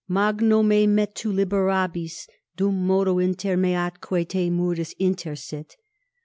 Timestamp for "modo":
2.87-3.19